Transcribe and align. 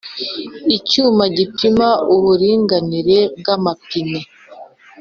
Icyuma 0.77 1.23
gipima 1.37 1.87
uburinganire 2.15 3.19
bw’amapine. 3.37 4.19